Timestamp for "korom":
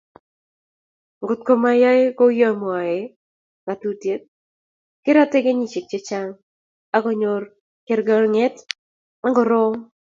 9.35-9.73